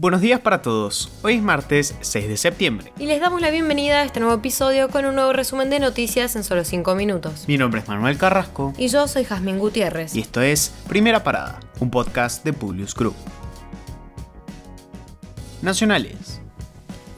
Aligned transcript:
Buenos 0.00 0.20
días 0.20 0.38
para 0.38 0.62
todos. 0.62 1.10
Hoy 1.24 1.34
es 1.34 1.42
martes 1.42 1.96
6 2.02 2.28
de 2.28 2.36
septiembre. 2.36 2.92
Y 3.00 3.06
les 3.06 3.20
damos 3.20 3.40
la 3.40 3.50
bienvenida 3.50 4.00
a 4.00 4.04
este 4.04 4.20
nuevo 4.20 4.36
episodio 4.36 4.90
con 4.90 5.04
un 5.06 5.16
nuevo 5.16 5.32
resumen 5.32 5.70
de 5.70 5.80
noticias 5.80 6.36
en 6.36 6.44
solo 6.44 6.62
5 6.62 6.94
minutos. 6.94 7.46
Mi 7.48 7.58
nombre 7.58 7.80
es 7.80 7.88
Manuel 7.88 8.16
Carrasco. 8.16 8.72
Y 8.78 8.86
yo 8.86 9.08
soy 9.08 9.24
Jazmín 9.24 9.58
Gutiérrez. 9.58 10.14
Y 10.14 10.20
esto 10.20 10.40
es 10.40 10.72
Primera 10.86 11.24
Parada, 11.24 11.58
un 11.80 11.90
podcast 11.90 12.44
de 12.44 12.52
Publius 12.52 12.94
Group. 12.94 13.16
Nacionales. 15.62 16.37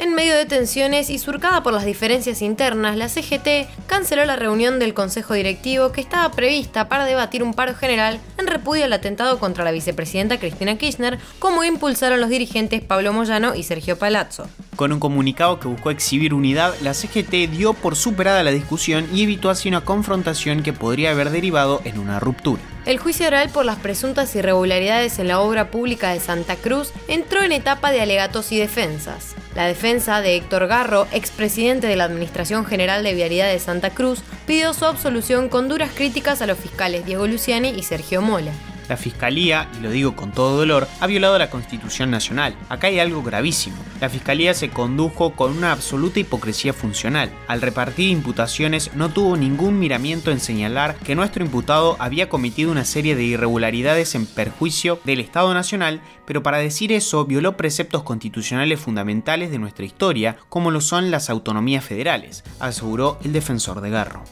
En 0.00 0.14
medio 0.14 0.34
de 0.34 0.46
tensiones 0.46 1.10
y 1.10 1.18
surcada 1.18 1.62
por 1.62 1.74
las 1.74 1.84
diferencias 1.84 2.40
internas, 2.40 2.96
la 2.96 3.10
CGT 3.10 3.68
canceló 3.86 4.24
la 4.24 4.34
reunión 4.34 4.78
del 4.78 4.94
Consejo 4.94 5.34
Directivo 5.34 5.92
que 5.92 6.00
estaba 6.00 6.30
prevista 6.30 6.88
para 6.88 7.04
debatir 7.04 7.42
un 7.42 7.52
paro 7.52 7.74
general 7.74 8.18
en 8.38 8.46
repudio 8.46 8.86
al 8.86 8.94
atentado 8.94 9.38
contra 9.38 9.62
la 9.62 9.72
vicepresidenta 9.72 10.40
Cristina 10.40 10.78
Kirchner, 10.78 11.18
como 11.38 11.64
impulsaron 11.64 12.18
los 12.18 12.30
dirigentes 12.30 12.80
Pablo 12.80 13.12
Moyano 13.12 13.54
y 13.54 13.62
Sergio 13.62 13.98
Palazzo. 13.98 14.48
Con 14.74 14.90
un 14.90 15.00
comunicado 15.00 15.60
que 15.60 15.68
buscó 15.68 15.90
exhibir 15.90 16.32
unidad, 16.32 16.72
la 16.80 16.94
CGT 16.94 17.50
dio 17.50 17.74
por 17.74 17.94
superada 17.94 18.42
la 18.42 18.52
discusión 18.52 19.06
y 19.12 19.24
evitó 19.24 19.50
así 19.50 19.68
una 19.68 19.82
confrontación 19.82 20.62
que 20.62 20.72
podría 20.72 21.10
haber 21.10 21.28
derivado 21.28 21.82
en 21.84 21.98
una 21.98 22.18
ruptura. 22.20 22.62
El 22.86 22.98
juicio 22.98 23.26
oral 23.26 23.50
por 23.50 23.66
las 23.66 23.78
presuntas 23.78 24.34
irregularidades 24.34 25.18
en 25.18 25.28
la 25.28 25.40
obra 25.40 25.70
pública 25.70 26.12
de 26.12 26.20
Santa 26.20 26.56
Cruz 26.56 26.92
entró 27.08 27.42
en 27.42 27.52
etapa 27.52 27.92
de 27.92 28.00
alegatos 28.00 28.52
y 28.52 28.58
defensas. 28.58 29.34
La 29.54 29.66
defensa 29.66 30.22
de 30.22 30.36
Héctor 30.36 30.66
Garro, 30.66 31.06
expresidente 31.12 31.86
de 31.86 31.96
la 31.96 32.04
Administración 32.04 32.64
General 32.64 33.02
de 33.02 33.14
Vialidad 33.14 33.50
de 33.50 33.58
Santa 33.58 33.90
Cruz, 33.90 34.22
pidió 34.46 34.72
su 34.72 34.86
absolución 34.86 35.48
con 35.48 35.68
duras 35.68 35.90
críticas 35.94 36.40
a 36.40 36.46
los 36.46 36.58
fiscales 36.58 37.04
Diego 37.04 37.26
Luciani 37.26 37.68
y 37.70 37.82
Sergio 37.82 38.22
Mola. 38.22 38.52
La 38.90 38.96
Fiscalía, 38.96 39.68
y 39.78 39.82
lo 39.82 39.90
digo 39.92 40.16
con 40.16 40.32
todo 40.32 40.56
dolor, 40.56 40.88
ha 40.98 41.06
violado 41.06 41.38
la 41.38 41.48
Constitución 41.48 42.10
Nacional. 42.10 42.56
Acá 42.68 42.88
hay 42.88 42.98
algo 42.98 43.22
gravísimo. 43.22 43.76
La 44.00 44.08
Fiscalía 44.08 44.52
se 44.52 44.70
condujo 44.70 45.30
con 45.36 45.56
una 45.56 45.70
absoluta 45.70 46.18
hipocresía 46.18 46.72
funcional. 46.72 47.30
Al 47.46 47.62
repartir 47.62 48.08
imputaciones 48.10 48.90
no 48.96 49.08
tuvo 49.10 49.36
ningún 49.36 49.78
miramiento 49.78 50.32
en 50.32 50.40
señalar 50.40 50.96
que 50.96 51.14
nuestro 51.14 51.44
imputado 51.44 51.94
había 52.00 52.28
cometido 52.28 52.72
una 52.72 52.84
serie 52.84 53.14
de 53.14 53.22
irregularidades 53.22 54.16
en 54.16 54.26
perjuicio 54.26 54.98
del 55.04 55.20
Estado 55.20 55.54
Nacional, 55.54 56.00
pero 56.26 56.42
para 56.42 56.58
decir 56.58 56.90
eso 56.90 57.24
violó 57.26 57.56
preceptos 57.56 58.02
constitucionales 58.02 58.80
fundamentales 58.80 59.52
de 59.52 59.60
nuestra 59.60 59.84
historia, 59.84 60.36
como 60.48 60.72
lo 60.72 60.80
son 60.80 61.12
las 61.12 61.30
autonomías 61.30 61.84
federales, 61.84 62.42
aseguró 62.58 63.20
el 63.22 63.32
defensor 63.32 63.82
de 63.82 63.90
Garro. 63.90 64.24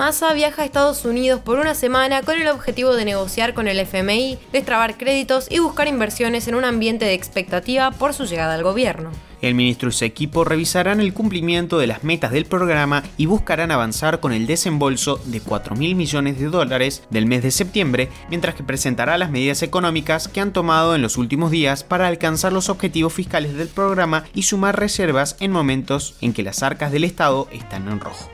Massa 0.00 0.32
viaja 0.32 0.62
a 0.62 0.64
Estados 0.64 1.04
Unidos 1.04 1.42
por 1.42 1.58
una 1.58 1.74
semana 1.74 2.22
con 2.22 2.40
el 2.40 2.48
objetivo 2.48 2.94
de 2.94 3.04
negociar 3.04 3.52
con 3.52 3.68
el 3.68 3.78
FMI, 3.78 4.38
destrabar 4.50 4.96
créditos 4.96 5.46
y 5.50 5.58
buscar 5.58 5.88
inversiones 5.88 6.48
en 6.48 6.54
un 6.54 6.64
ambiente 6.64 7.04
de 7.04 7.12
expectativa 7.12 7.90
por 7.90 8.14
su 8.14 8.24
llegada 8.24 8.54
al 8.54 8.62
gobierno. 8.62 9.10
El 9.42 9.54
ministro 9.54 9.90
y 9.90 9.92
su 9.92 10.06
equipo 10.06 10.42
revisarán 10.42 11.00
el 11.00 11.12
cumplimiento 11.12 11.78
de 11.78 11.86
las 11.86 12.02
metas 12.02 12.32
del 12.32 12.46
programa 12.46 13.02
y 13.18 13.26
buscarán 13.26 13.70
avanzar 13.72 14.20
con 14.20 14.32
el 14.32 14.46
desembolso 14.46 15.20
de 15.26 15.42
4 15.42 15.76
mil 15.76 15.94
millones 15.94 16.40
de 16.40 16.46
dólares 16.46 17.02
del 17.10 17.26
mes 17.26 17.42
de 17.42 17.50
septiembre, 17.50 18.08
mientras 18.30 18.54
que 18.54 18.64
presentará 18.64 19.18
las 19.18 19.30
medidas 19.30 19.62
económicas 19.62 20.28
que 20.28 20.40
han 20.40 20.54
tomado 20.54 20.94
en 20.94 21.02
los 21.02 21.18
últimos 21.18 21.50
días 21.50 21.84
para 21.84 22.08
alcanzar 22.08 22.54
los 22.54 22.70
objetivos 22.70 23.12
fiscales 23.12 23.54
del 23.54 23.68
programa 23.68 24.24
y 24.32 24.44
sumar 24.44 24.80
reservas 24.80 25.36
en 25.40 25.52
momentos 25.52 26.14
en 26.22 26.32
que 26.32 26.42
las 26.42 26.62
arcas 26.62 26.90
del 26.90 27.04
Estado 27.04 27.48
están 27.52 27.86
en 27.86 28.00
rojo. 28.00 28.30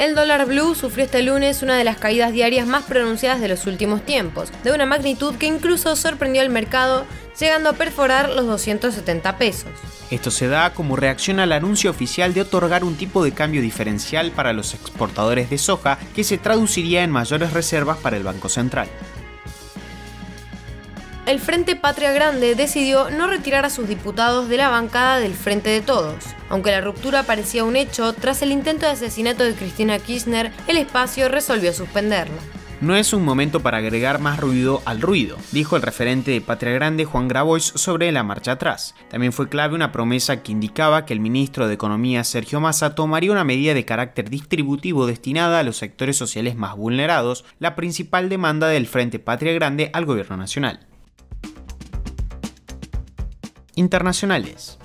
El 0.00 0.14
dólar 0.14 0.46
blue 0.46 0.74
sufrió 0.74 1.04
este 1.04 1.22
lunes 1.22 1.62
una 1.62 1.76
de 1.76 1.84
las 1.84 1.98
caídas 1.98 2.32
diarias 2.32 2.66
más 2.66 2.84
pronunciadas 2.84 3.38
de 3.38 3.48
los 3.48 3.66
últimos 3.66 4.00
tiempos, 4.00 4.50
de 4.64 4.72
una 4.72 4.86
magnitud 4.86 5.34
que 5.34 5.44
incluso 5.44 5.94
sorprendió 5.94 6.40
al 6.40 6.48
mercado, 6.48 7.04
llegando 7.38 7.68
a 7.68 7.74
perforar 7.74 8.30
los 8.30 8.46
270 8.46 9.36
pesos. 9.36 9.68
Esto 10.10 10.30
se 10.30 10.48
da 10.48 10.72
como 10.72 10.96
reacción 10.96 11.38
al 11.38 11.52
anuncio 11.52 11.90
oficial 11.90 12.32
de 12.32 12.40
otorgar 12.40 12.82
un 12.82 12.96
tipo 12.96 13.22
de 13.22 13.32
cambio 13.32 13.60
diferencial 13.60 14.30
para 14.30 14.54
los 14.54 14.72
exportadores 14.72 15.50
de 15.50 15.58
soja 15.58 15.98
que 16.14 16.24
se 16.24 16.38
traduciría 16.38 17.04
en 17.04 17.10
mayores 17.10 17.52
reservas 17.52 17.98
para 17.98 18.16
el 18.16 18.22
Banco 18.22 18.48
Central 18.48 18.88
el 21.30 21.38
Frente 21.38 21.76
Patria 21.76 22.10
Grande 22.10 22.56
decidió 22.56 23.08
no 23.08 23.28
retirar 23.28 23.64
a 23.64 23.70
sus 23.70 23.86
diputados 23.86 24.48
de 24.48 24.56
la 24.56 24.68
bancada 24.68 25.20
del 25.20 25.34
Frente 25.34 25.70
de 25.70 25.80
Todos. 25.80 26.24
Aunque 26.48 26.72
la 26.72 26.80
ruptura 26.80 27.22
parecía 27.22 27.62
un 27.62 27.76
hecho, 27.76 28.12
tras 28.14 28.42
el 28.42 28.50
intento 28.50 28.84
de 28.84 28.92
asesinato 28.92 29.44
de 29.44 29.54
Cristina 29.54 30.00
Kirchner, 30.00 30.50
el 30.66 30.76
espacio 30.76 31.28
resolvió 31.28 31.72
suspenderlo. 31.72 32.34
No 32.80 32.96
es 32.96 33.12
un 33.12 33.24
momento 33.24 33.60
para 33.60 33.78
agregar 33.78 34.18
más 34.18 34.40
ruido 34.40 34.82
al 34.86 35.00
ruido, 35.00 35.36
dijo 35.52 35.76
el 35.76 35.82
referente 35.82 36.32
de 36.32 36.40
Patria 36.40 36.72
Grande 36.72 37.04
Juan 37.04 37.28
Grabois 37.28 37.62
sobre 37.76 38.10
la 38.10 38.24
marcha 38.24 38.52
atrás. 38.52 38.96
También 39.08 39.32
fue 39.32 39.48
clave 39.48 39.76
una 39.76 39.92
promesa 39.92 40.42
que 40.42 40.50
indicaba 40.50 41.06
que 41.06 41.12
el 41.12 41.20
ministro 41.20 41.68
de 41.68 41.74
Economía 41.74 42.24
Sergio 42.24 42.58
Massa 42.60 42.96
tomaría 42.96 43.30
una 43.30 43.44
medida 43.44 43.72
de 43.72 43.84
carácter 43.84 44.30
distributivo 44.30 45.06
destinada 45.06 45.60
a 45.60 45.62
los 45.62 45.76
sectores 45.76 46.16
sociales 46.16 46.56
más 46.56 46.74
vulnerados, 46.76 47.44
la 47.60 47.76
principal 47.76 48.28
demanda 48.28 48.66
del 48.66 48.88
Frente 48.88 49.20
Patria 49.20 49.52
Grande 49.52 49.90
al 49.92 50.06
gobierno 50.06 50.36
nacional 50.36 50.89
internacionales. 53.74 54.78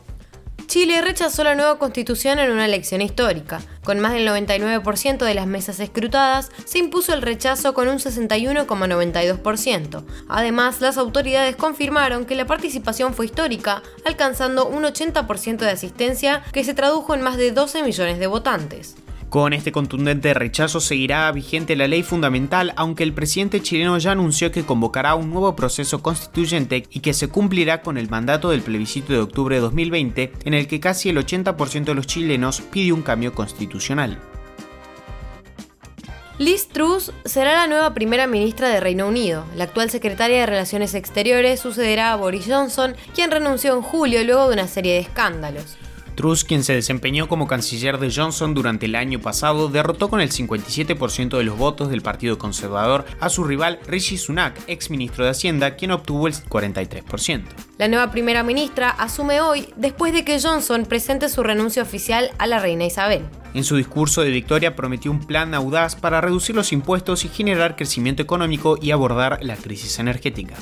Chile 0.68 1.02
rechazó 1.02 1.44
la 1.44 1.56
nueva 1.56 1.78
constitución 1.78 2.40
en 2.40 2.52
una 2.52 2.66
elección 2.66 3.02
histórica. 3.02 3.62
Con 3.84 4.00
más 4.00 4.14
del 4.14 4.28
99% 4.28 5.24
de 5.24 5.34
las 5.34 5.48
mesas 5.48 5.80
escrutadas, 5.80 6.52
se 6.66 6.80
impuso 6.80 7.14
el 7.14 7.22
rechazo 7.22 7.74
con 7.74 7.88
un 7.88 8.00
61,92%. 8.00 10.04
Además, 10.28 10.82
las 10.82 10.98
autoridades 10.98 11.56
confirmaron 11.56 12.26
que 12.26 12.36
la 12.36 12.46
participación 12.46 13.14
fue 13.14 13.28
histórica, 13.28 13.84
alcanzando 14.06 14.68
un 14.68 14.84
80% 14.84 15.58
de 15.58 15.70
asistencia 15.70 16.44
que 16.52 16.64
se 16.64 16.74
tradujo 16.74 17.14
en 17.14 17.22
más 17.22 17.38
de 17.38 17.52
12 17.52 17.84
millones 17.84 18.18
de 18.20 18.28
votantes. 18.28 18.96
Con 19.36 19.52
este 19.52 19.74
contundente 19.74 20.34
rechazo 20.34 20.80
seguirá 20.80 21.30
vigente 21.34 21.76
la 21.76 21.90
ley 21.90 22.04
fundamental, 22.04 22.72
aunque 22.78 23.04
el 23.04 23.12
presidente 23.12 23.62
chileno 23.62 23.98
ya 23.98 24.14
anunció 24.14 24.50
que 24.50 24.64
convocará 24.64 25.14
un 25.16 25.30
nuevo 25.30 25.58
proceso 25.58 26.02
constituyente 26.02 26.86
y 26.90 27.02
que 27.02 27.14
se 27.14 27.28
cumplirá 27.28 27.82
con 27.82 27.98
el 27.98 28.10
mandato 28.10 28.50
del 28.52 28.62
plebiscito 28.62 29.12
de 29.12 29.20
octubre 29.20 29.58
de 29.58 29.62
2020, 29.62 30.32
en 30.46 30.54
el 30.54 30.68
que 30.68 30.80
casi 30.80 31.10
el 31.10 31.18
80% 31.18 31.84
de 31.84 31.96
los 31.96 32.08
chilenos 32.08 32.62
pide 32.62 32.94
un 32.94 33.02
cambio 33.02 33.34
constitucional. 33.34 34.22
Liz 36.38 36.70
Truss 36.70 37.12
será 37.26 37.56
la 37.56 37.68
nueva 37.68 37.94
primera 37.94 38.28
ministra 38.28 38.70
de 38.70 38.80
Reino 38.80 39.06
Unido. 39.06 39.44
La 39.58 39.66
actual 39.66 39.90
secretaria 39.90 40.40
de 40.40 40.46
Relaciones 40.46 40.94
Exteriores 40.94 41.60
sucederá 41.60 42.14
a 42.14 42.16
Boris 42.16 42.46
Johnson, 42.48 42.96
quien 43.14 43.32
renunció 43.32 43.76
en 43.76 43.82
julio 43.82 44.24
luego 44.24 44.48
de 44.48 44.54
una 44.54 44.70
serie 44.70 44.94
de 44.94 45.00
escándalos. 45.00 45.78
Truss, 46.16 46.44
quien 46.44 46.64
se 46.64 46.74
desempeñó 46.74 47.28
como 47.28 47.48
canciller 47.48 48.00
de 48.00 48.12
Johnson 48.12 48.54
durante 48.54 48.86
el 48.86 48.96
año 48.96 49.20
pasado, 49.20 49.70
derrotó 49.70 50.10
con 50.10 50.22
el 50.22 50.32
57% 50.32 51.38
de 51.38 51.44
los 51.44 51.58
votos 51.58 51.90
del 51.90 52.02
Partido 52.02 52.38
Conservador 52.38 53.06
a 53.20 53.30
su 53.30 53.44
rival 53.44 53.80
Rishi 53.88 54.18
Sunak, 54.18 54.60
ex 54.68 54.90
ministro 54.90 55.26
de 55.26 55.32
Hacienda, 55.32 55.76
quien 55.76 55.92
obtuvo 55.92 56.28
el 56.28 56.34
43%. 56.34 57.44
La 57.78 57.88
nueva 57.88 58.12
primera 58.12 58.44
ministra 58.44 58.90
asume 58.90 59.42
hoy 59.42 59.68
después 59.76 60.14
de 60.14 60.24
que 60.24 60.40
Johnson 60.42 60.86
presente 60.86 61.30
su 61.30 61.44
renuncia 61.44 61.84
oficial 61.84 62.32
a 62.38 62.48
la 62.48 62.60
reina 62.60 62.86
Isabel. 62.86 63.24
En 63.54 63.64
su 63.64 63.78
discurso 63.78 64.22
de 64.22 64.32
victoria 64.32 64.76
prometió 64.76 65.12
un 65.12 65.22
plan 65.22 65.54
audaz 65.54 65.96
para 65.96 66.20
reducir 66.20 66.56
los 66.56 66.74
impuestos 66.74 67.24
y 67.24 67.30
generar 67.30 67.78
crecimiento 67.78 68.22
económico 68.22 68.78
y 68.82 68.92
abordar 68.92 69.40
la 69.42 69.56
crisis 69.56 69.98
energética. 70.00 70.56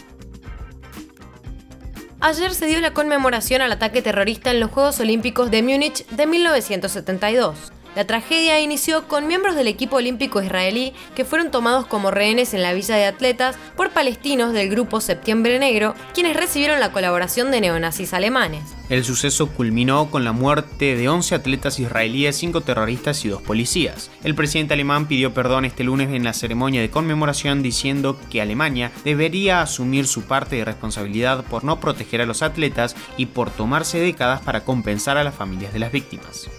Ayer 2.26 2.54
se 2.54 2.68
dio 2.68 2.80
la 2.80 2.94
conmemoración 2.94 3.62
al 3.62 3.74
ataque 3.74 4.02
terrorista 4.02 4.50
en 4.50 4.62
los 4.62 4.72
Juegos 4.72 4.98
Olímpicos 5.02 5.52
de 5.52 5.62
Múnich 5.62 6.06
de 6.08 6.26
1972. 6.26 7.74
La 7.96 8.08
tragedia 8.08 8.60
inició 8.60 9.08
con 9.08 9.28
miembros 9.28 9.56
del 9.56 9.68
equipo 9.68 9.98
olímpico 9.98 10.42
israelí 10.42 10.94
que 11.16 11.26
fueron 11.26 11.52
tomados 11.52 11.86
como 11.86 12.10
rehenes 12.10 12.56
en 12.56 12.64
la 12.64 12.74
villa 12.74 12.96
de 12.96 13.06
atletas 13.06 13.56
por 13.78 13.92
palestinos 13.92 14.52
del 14.52 14.70
grupo 14.70 15.00
Septiembre 15.00 15.60
Negro, 15.60 15.94
quienes 16.16 16.36
recibieron 16.36 16.80
la 16.80 16.92
colaboración 16.92 17.52
de 17.52 17.62
neonazis 17.62 18.16
alemanes. 18.16 18.64
El 18.90 19.04
suceso 19.04 19.48
culminó 19.48 20.10
con 20.10 20.24
la 20.24 20.32
muerte 20.32 20.96
de 20.96 21.08
11 21.08 21.36
atletas 21.36 21.80
israelíes, 21.80 22.36
5 22.38 22.62
terroristas 22.62 23.24
y 23.26 23.30
2 23.30 23.44
policías. 23.44 24.10
El 24.24 24.34
presidente 24.34 24.74
alemán 24.74 25.08
pidió 25.08 25.34
perdón 25.36 25.66
este 25.66 25.84
lunes 25.84 26.10
en 26.10 26.24
la 26.24 26.34
ceremonia 26.34 26.82
de 26.82 26.90
conmemoración 26.90 27.62
diciendo 27.62 28.20
que 28.32 28.42
Alemania 28.42 28.92
debería 29.06 29.62
asumir 29.62 30.08
su 30.08 30.24
parte 30.24 30.56
de 30.56 30.66
responsabilidad 30.66 31.44
por 31.46 31.64
no 31.64 31.80
proteger 31.80 32.22
a 32.22 32.26
los 32.26 32.42
atletas 32.42 32.96
y 33.18 33.28
por 33.28 33.52
tomarse 33.52 34.00
décadas 34.00 34.42
para 34.42 34.66
compensar 34.66 35.18
a 35.18 35.24
las 35.24 35.36
familias 35.36 35.74
de 35.74 35.80
las 35.80 35.92
víctimas. 35.92 36.50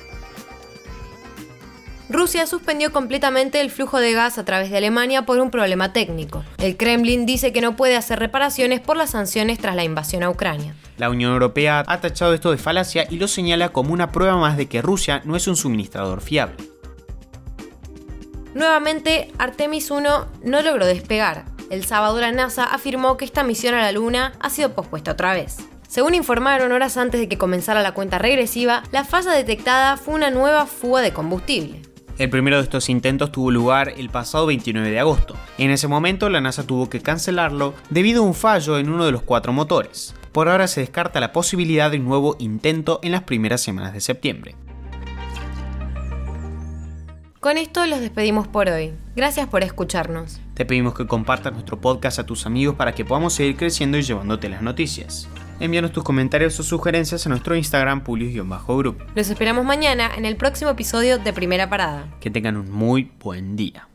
Rusia 2.10 2.46
suspendió 2.46 2.92
completamente 2.92 3.62
el 3.62 3.70
flujo 3.70 3.98
de 3.98 4.12
gas 4.12 4.36
a 4.36 4.44
través 4.44 4.70
de 4.70 4.76
Alemania 4.76 5.24
por 5.24 5.38
un 5.38 5.50
problema 5.50 5.94
técnico. 5.94 6.44
El 6.58 6.76
Kremlin 6.76 7.24
dice 7.24 7.50
que 7.52 7.62
no 7.62 7.76
puede 7.76 7.96
hacer 7.96 8.18
reparaciones 8.18 8.80
por 8.80 8.98
las 8.98 9.10
sanciones 9.10 9.58
tras 9.58 9.74
la 9.74 9.84
invasión 9.84 10.22
a 10.22 10.28
Ucrania. 10.28 10.74
La 10.98 11.08
Unión 11.08 11.32
Europea 11.32 11.82
ha 11.86 12.00
tachado 12.00 12.34
esto 12.34 12.50
de 12.50 12.58
falacia 12.58 13.06
y 13.08 13.16
lo 13.16 13.26
señala 13.26 13.70
como 13.70 13.94
una 13.94 14.12
prueba 14.12 14.36
más 14.36 14.58
de 14.58 14.66
que 14.66 14.82
Rusia 14.82 15.22
no 15.24 15.34
es 15.34 15.48
un 15.48 15.56
suministrador 15.56 16.20
fiable. 16.20 16.56
Nuevamente, 18.52 19.32
Artemis 19.38 19.90
1 19.90 20.26
no 20.44 20.62
logró 20.62 20.86
despegar. 20.86 21.46
El 21.70 21.86
sábado 21.86 22.20
la 22.20 22.32
NASA 22.32 22.64
afirmó 22.64 23.16
que 23.16 23.24
esta 23.24 23.42
misión 23.42 23.74
a 23.74 23.80
la 23.80 23.92
Luna 23.92 24.34
ha 24.40 24.50
sido 24.50 24.74
pospuesta 24.74 25.12
otra 25.12 25.32
vez. 25.32 25.56
Según 25.88 26.14
informaron 26.14 26.70
horas 26.70 26.96
antes 26.96 27.18
de 27.18 27.28
que 27.28 27.38
comenzara 27.38 27.82
la 27.82 27.94
cuenta 27.94 28.18
regresiva, 28.18 28.82
la 28.92 29.04
falla 29.04 29.32
detectada 29.32 29.96
fue 29.96 30.14
una 30.14 30.30
nueva 30.30 30.66
fuga 30.66 31.00
de 31.00 31.12
combustible. 31.12 31.93
El 32.16 32.30
primero 32.30 32.58
de 32.58 32.62
estos 32.62 32.88
intentos 32.88 33.32
tuvo 33.32 33.50
lugar 33.50 33.92
el 33.96 34.08
pasado 34.08 34.46
29 34.46 34.88
de 34.88 35.00
agosto. 35.00 35.34
En 35.58 35.70
ese 35.70 35.88
momento 35.88 36.28
la 36.28 36.40
NASA 36.40 36.64
tuvo 36.64 36.88
que 36.88 37.00
cancelarlo 37.00 37.74
debido 37.90 38.22
a 38.22 38.26
un 38.26 38.34
fallo 38.34 38.78
en 38.78 38.88
uno 38.88 39.04
de 39.04 39.10
los 39.10 39.22
cuatro 39.22 39.52
motores. 39.52 40.14
Por 40.30 40.48
ahora 40.48 40.68
se 40.68 40.80
descarta 40.80 41.18
la 41.18 41.32
posibilidad 41.32 41.90
de 41.90 41.98
un 41.98 42.04
nuevo 42.04 42.36
intento 42.38 43.00
en 43.02 43.12
las 43.12 43.24
primeras 43.24 43.62
semanas 43.62 43.92
de 43.92 44.00
septiembre. 44.00 44.54
Con 47.44 47.58
esto 47.58 47.84
los 47.84 48.00
despedimos 48.00 48.48
por 48.48 48.70
hoy. 48.70 48.94
Gracias 49.14 49.46
por 49.46 49.62
escucharnos. 49.62 50.40
Te 50.54 50.64
pedimos 50.64 50.94
que 50.94 51.06
compartas 51.06 51.52
nuestro 51.52 51.78
podcast 51.78 52.18
a 52.18 52.24
tus 52.24 52.46
amigos 52.46 52.74
para 52.74 52.94
que 52.94 53.04
podamos 53.04 53.34
seguir 53.34 53.56
creciendo 53.56 53.98
y 53.98 54.02
llevándote 54.02 54.48
las 54.48 54.62
noticias. 54.62 55.28
Envíanos 55.60 55.92
tus 55.92 56.04
comentarios 56.04 56.58
o 56.58 56.62
sugerencias 56.62 57.26
a 57.26 57.28
nuestro 57.28 57.54
Instagram 57.54 58.02
Pulius-Group. 58.02 58.96
Los 59.14 59.28
esperamos 59.28 59.66
mañana 59.66 60.10
en 60.16 60.24
el 60.24 60.36
próximo 60.36 60.70
episodio 60.70 61.18
de 61.18 61.34
Primera 61.34 61.68
Parada. 61.68 62.08
Que 62.18 62.30
tengan 62.30 62.56
un 62.56 62.70
muy 62.70 63.12
buen 63.20 63.56
día. 63.56 63.88